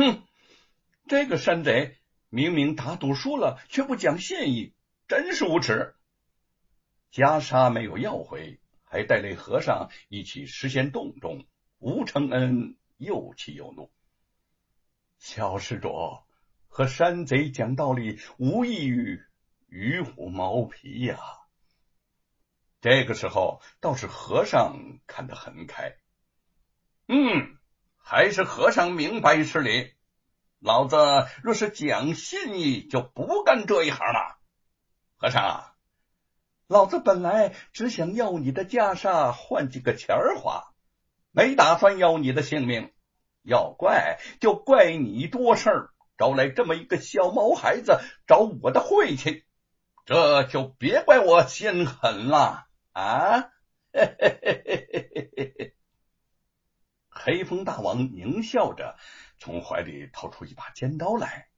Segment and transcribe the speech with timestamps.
[0.00, 0.22] 哼，
[1.08, 4.74] 这个山贼明明打赌输了，却不讲信义，
[5.08, 5.94] 真是无耻！
[7.12, 11.44] 袈裟没有要回，还带领和尚一起实现洞中。
[11.78, 13.90] 吴承恩又气又怒，
[15.18, 15.90] 小施主
[16.68, 19.22] 和山贼讲道理，无异于
[19.66, 21.18] 与虎谋皮呀。
[22.80, 25.96] 这个时候，倒是和尚看得很开。
[27.08, 27.58] 嗯，
[27.96, 29.92] 还是和尚明白事理。
[30.60, 30.96] 老子
[31.42, 34.38] 若是讲信义，就不干这一行了。
[35.16, 35.64] 和尚，
[36.66, 40.72] 老子本来只想要你的袈裟换几个钱花，
[41.32, 42.92] 没打算要你的性命。
[43.42, 49.44] 要怪就怪你多事儿，招来这么一个小毛孩子找我的晦气，
[50.04, 52.66] 这就别怪我心狠了。
[52.92, 53.50] 啊！
[53.92, 55.74] 嘿嘿嘿嘿嘿嘿嘿
[57.08, 58.96] 黑风大王狞笑着，
[59.40, 61.48] 从怀里掏出一把尖刀来。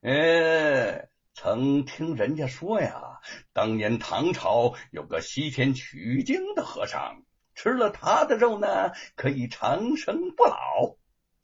[0.00, 3.20] 呃，曾听人家说呀，
[3.52, 10.96] 当年唐朝有个西天取经的和尚，吃了他的肉呢，可以长生不老。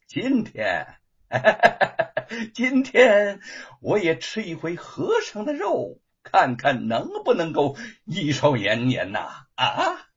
[0.07, 0.87] 今天，
[2.55, 3.41] 今天
[3.81, 6.01] 我也吃一回和尚的肉。
[6.31, 9.47] 看看能不能够益寿延年呐！
[9.55, 10.09] 啊！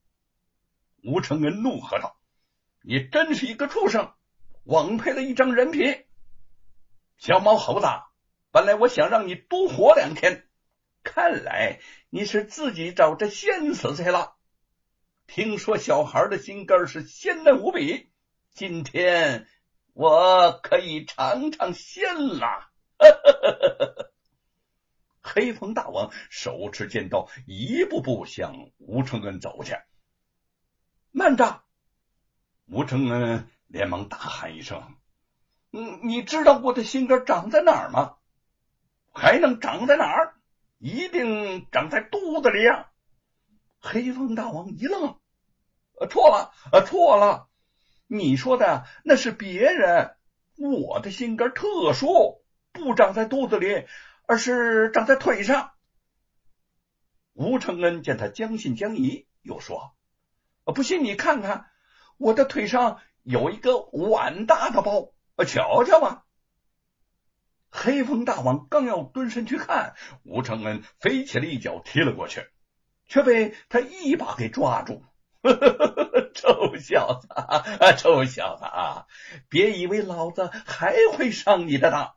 [1.04, 2.18] 吴承恩怒喝道
[2.84, 4.12] ：“你真是一个畜生，
[4.64, 6.06] 枉配了一张人皮！
[7.18, 7.88] 小毛猴子，
[8.52, 10.48] 本来我想让你多活两天，
[11.04, 14.36] 看来你是自己找着仙死去了。
[15.26, 18.12] 听说小孩的心肝是鲜嫩无比，
[18.54, 19.48] 今天
[19.94, 22.70] 我可以尝尝鲜了！”
[25.22, 29.76] 黑风大王手持剑刀，一步步向吴承恩走去。
[31.12, 31.64] 慢着！
[32.68, 34.96] 吴承恩连忙大喊一声
[35.72, 38.18] ：“嗯，你知道我的心肝长在哪儿吗？
[39.14, 40.36] 还能长在哪儿？
[40.78, 42.92] 一定长在肚子里呀！”
[43.80, 45.18] 黑风大王一愣
[46.00, 47.48] ：“呃，错了，呃，错了！
[48.08, 50.16] 你说的那是别人，
[50.58, 52.44] 我的心肝特殊，
[52.74, 53.88] 不长在肚子里。”
[54.28, 55.74] 而是长在腿上。
[57.34, 59.94] 吴承恩见他将信将疑，又说
[60.64, 61.70] ：“不信你看看，
[62.16, 65.14] 我的腿上有一个碗大的包，
[65.46, 66.26] 瞧瞧吧。”
[67.74, 72.48] 黑风大王刚要蹲身去看，吴承恩飞起了一脚踢了过去，
[73.08, 75.04] 却被他一把给抓住。
[76.36, 77.28] 臭小子，
[77.98, 79.08] 臭小子啊！
[79.50, 82.14] 别以为老子还会上你的当！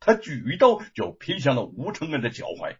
[0.00, 2.76] 他举刀就劈向了吴承恩的脚踝，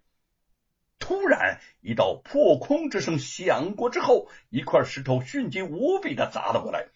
[0.99, 6.89] 突然一道破空之声响过之后，一块石头迅疾无比的砸了过来，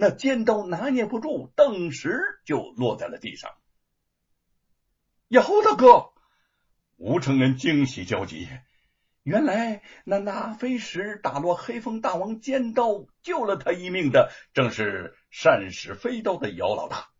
[0.00, 3.50] 那尖刀拿捏不住，顿时就落在了地上。
[5.28, 6.14] 姚大哥，
[6.96, 8.48] 吴承恩惊喜交集，
[9.22, 17.10] 原来那那飞石打落黑风大王尖刀，救了他一命的，正是善使飞刀的姚老大。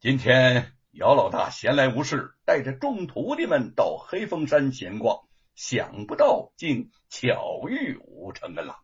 [0.00, 0.72] 今天。
[0.92, 5.20] 姚老大闲来无事，带着众徒弟们到黑风山闲逛，
[5.54, 8.82] 想不到竟巧遇吴承恩了。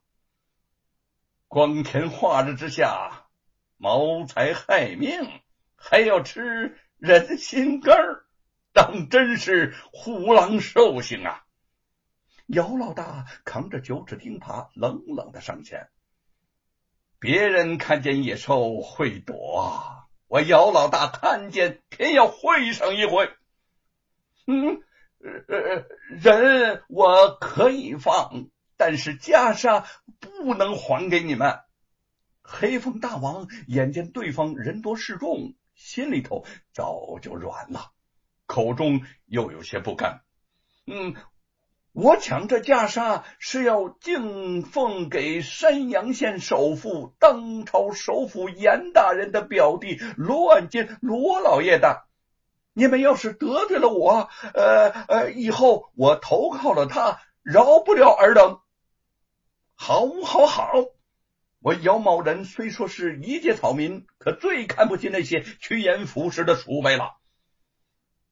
[1.48, 3.26] 光天化日之下，
[3.76, 5.10] 谋财害命，
[5.76, 7.96] 还要吃人心肝，
[8.72, 11.44] 当真是虎狼兽性啊！
[12.46, 15.88] 姚老大扛着九齿钉耙，冷冷的上前。
[17.18, 20.04] 别人看见野兽会躲。
[20.26, 23.30] 我姚老大看见，偏要会上一回。
[24.46, 24.82] 嗯，
[25.48, 29.84] 呃，人我可以放，但是袈裟
[30.20, 31.60] 不能还给你们。
[32.42, 37.92] 黑风大王眼见对方人多势众，心里头早就软了，
[38.46, 40.20] 口中又有些不甘。
[40.86, 41.14] 嗯。
[41.98, 52.04] 我抢这袈裟是要敬奉给山阳县首富、当朝首府严大人的表弟罗万金罗老爷的。
[52.74, 58.60] 你们要是得罪了我，呃呃，以后我投靠了他，饶不了尔等。
[59.76, 60.72] 好，好，好！
[61.60, 67.16] 我姚某人虽说是一介草民，可最看不起那些趋炎附势的鼠辈了。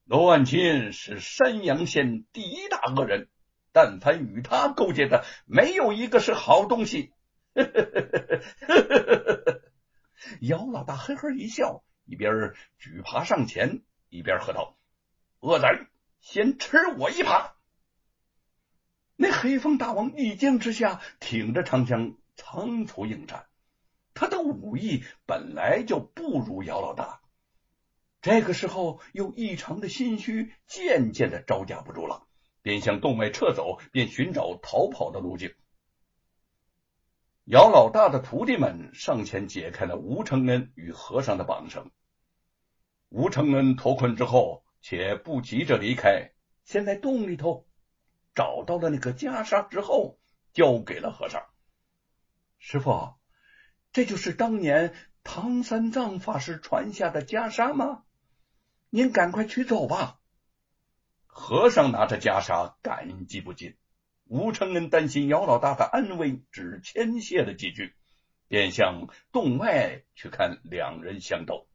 [0.05, 3.29] 罗万金是山阳县第一大恶人。
[3.77, 7.11] 但凡与他勾结的，没有一个是好东西。
[10.41, 14.77] 姚老大呵呵一笑，一边举耙上前，一边喝道
[15.43, 15.89] ：“恶人，
[16.21, 17.51] 先吃我一耙！”
[19.17, 23.47] 那黑风大王一惊之下，挺着长枪，仓促应战。
[24.13, 27.21] 他的武艺本来就不如姚老大，
[28.23, 32.27] 这个时候，又异常的心虚，渐渐的招架不住了，
[32.63, 35.55] 便向洞外撤走，便寻找逃跑的路径。
[37.45, 41.91] 姚老大的徒弟们上前解开了吴承恩与和尚的绑绳。
[43.11, 46.31] 吴承恩脱困之后，且不急着离开，
[46.65, 47.67] 先在洞里头
[48.35, 50.19] 找到了那个袈裟之后，
[50.53, 51.45] 交给了和尚。
[52.59, 53.15] 师傅，
[53.93, 58.05] 这就是当年唐三藏法师传下的袈裟吗？
[58.91, 60.21] 您赶快取走吧。
[61.27, 63.77] 和尚拿着袈裟，感激不尽。
[64.25, 67.95] 吴承恩担心姚老大的安危，只谦谢了几句，
[68.49, 71.69] 便向洞外去看两人相斗。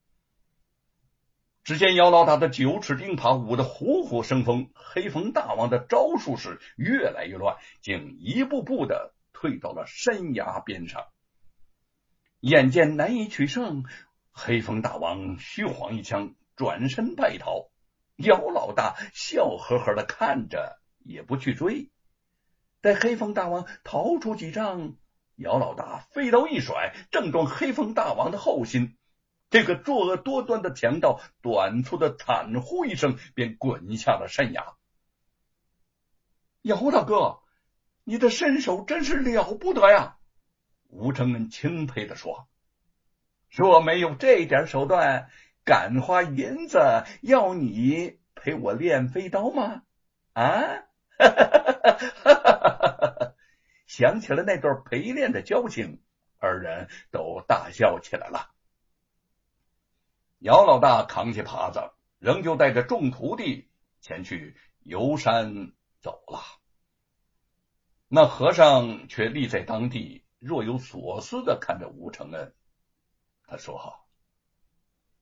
[1.64, 11.06] 只见姚老大的九齿钉耙舞得虎虎生风，黑风大王的招数是越来越乱，竟一步步的退到了山崖边上。
[12.40, 13.84] 眼见难以取胜，
[14.32, 17.70] 黑风大王虚晃一枪，转身败逃。
[18.16, 21.92] 姚老大笑呵呵的看着，也不去追。
[22.82, 24.96] 待黑风大王逃出几丈，
[25.36, 28.98] 姚老大飞刀一甩，正中黑风大王的后心。
[29.50, 34.76] 这个作恶多端的强盗，短促的惨呼一声，便滚下了山崖。
[36.62, 37.40] 姚大哥，
[38.04, 40.18] 你的身手真是了不得呀！
[40.88, 42.48] 吴承恩钦佩的说
[43.50, 45.30] ：“若没有这点手段，
[45.64, 46.80] 敢花银子
[47.22, 49.84] 要你陪我练飞刀吗？”
[50.34, 50.44] 啊！
[51.18, 51.46] 哈哈
[51.84, 51.92] 哈
[52.24, 52.34] 哈
[53.02, 53.34] 哈！
[53.88, 56.02] 想起了那段陪练的交情，
[56.38, 58.52] 二人都大笑起来了。
[60.40, 63.70] 姚老大扛起耙子，仍旧带着众徒弟
[64.02, 66.42] 前去游山走了。
[68.08, 72.54] 那和尚却立在当地，若有所思的看着吴承恩。
[73.44, 74.00] 他说：“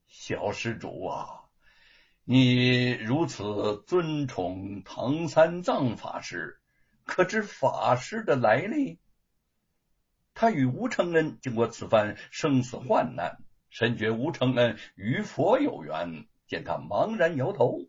[0.08, 1.44] 小施主啊。”
[2.30, 6.60] 你如此尊崇唐三藏法师，
[7.06, 9.00] 可知法师的来历？
[10.34, 17.88] 他与吴承恩经过此番生死患难，深觉吴承恩与佛有缘，见他茫然摇头，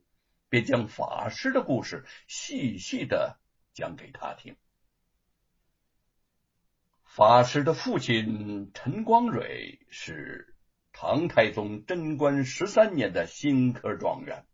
[0.48, 3.38] 便将法师的故事细细的
[3.72, 4.56] 讲给他听。
[7.04, 10.54] 法师的父亲陈光蕊是。
[11.00, 14.46] 唐太宗贞观十三年的新科状元，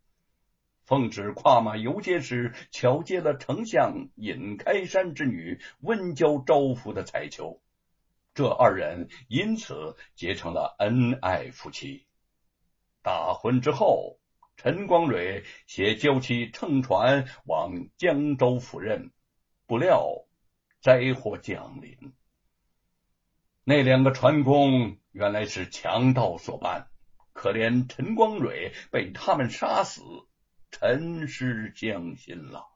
[0.83, 7.63] 奉旨跨马游街时，巧接了丞相尹开山之女温娇招夫的彩球，
[8.35, 12.05] 这二人因此结成了恩爱夫妻。
[13.01, 14.19] 大婚之后，
[14.57, 19.11] 陈光蕊携娇妻乘船往江州赴任，
[19.65, 20.25] 不料
[20.81, 22.13] 灾祸降临。
[23.63, 26.89] 那两个船工原来是强盗所办，
[27.31, 30.01] 可怜陈光蕊被他们杀死，
[30.71, 32.67] 沉尸江心了。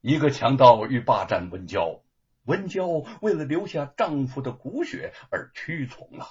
[0.00, 2.00] 一个强盗欲霸占温娇，
[2.44, 2.86] 温娇
[3.20, 6.26] 为了留下丈夫的骨血而屈从了。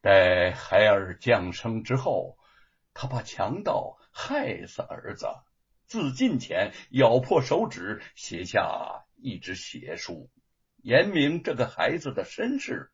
[0.00, 2.38] 待孩儿降生之后，
[2.94, 5.26] 他怕强盗害死儿子，
[5.84, 10.30] 自尽前咬破手指，写下一纸血书。
[10.76, 12.92] 言明这个孩子的身世，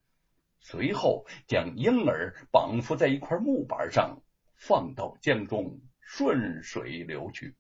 [0.60, 4.22] 随后将婴儿绑缚在一块木板上，
[4.56, 7.54] 放到江中，顺水流去，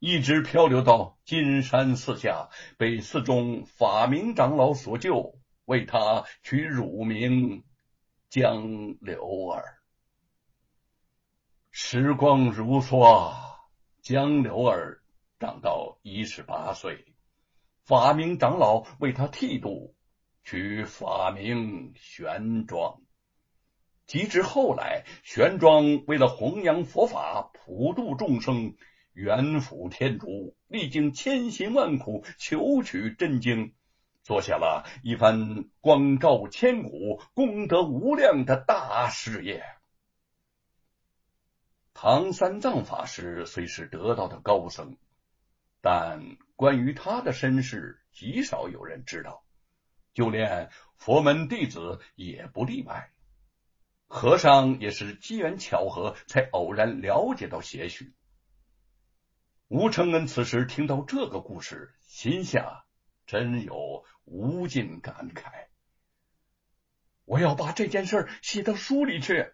[0.00, 7.64] 一直漂流到金山寺下，被寺中法明长老所救，为他取乳名
[8.30, 9.78] 江流儿。
[11.70, 13.34] 时光如梭，
[14.00, 15.02] 江流儿
[15.38, 17.04] 长到一十八岁。
[17.84, 19.94] 法明长老为他剃度，
[20.44, 23.00] 取法名玄奘。
[24.06, 28.74] 及至后来，玄奘为了弘扬佛法、普度众生，
[29.12, 33.74] 远赴天竺，历经千辛万苦，求取真经，
[34.22, 39.64] 做下了一番光照千古、功德无量的大事业。
[41.94, 44.96] 唐三藏法师虽是得道的高僧。
[45.82, 49.42] 但关于他的身世，极少有人知道，
[50.12, 53.10] 就连佛门弟子也不例外。
[54.06, 58.12] 和尚也是机缘巧合，才偶然了解到些许。
[59.70, 62.86] 吴承恩此时听到这个故事，心下
[63.24, 65.68] 真有无尽感慨。
[67.24, 69.52] 我要把这件事写到书里去。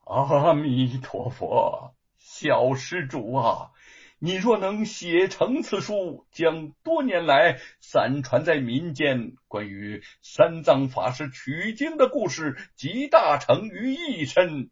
[0.00, 3.70] 阿弥陀佛，小施主啊！
[4.18, 14.68] 你若能写成此书，将多年来散传在民间关于三藏法师取经的故事集大成于一身，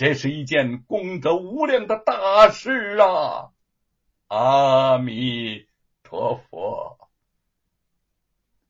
[0.00, 3.52] 这是一件功德无量的大事啊！
[4.28, 5.68] 阿弥
[6.02, 7.10] 陀佛。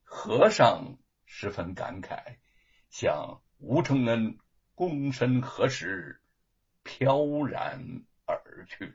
[0.03, 2.39] 和尚十分感慨，
[2.91, 4.41] 向吴承恩
[4.75, 6.21] 躬身合十，
[6.83, 8.93] 飘然而去。